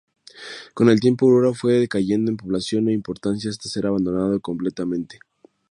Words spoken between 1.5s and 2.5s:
fue decayendo en